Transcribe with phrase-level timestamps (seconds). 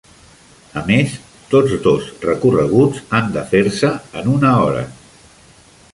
[0.79, 1.11] A més,
[1.51, 3.93] tots dos recorreguts han de fer-se
[4.23, 4.83] en una hora.